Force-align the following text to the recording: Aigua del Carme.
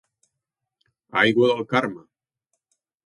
Aigua 1.23 1.49
del 1.51 1.63
Carme. 1.75 2.03